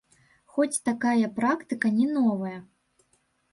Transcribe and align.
Хоць 0.55 0.81
такая 0.89 1.27
практыка 1.37 1.93
не 2.01 2.07
новая. 2.17 2.57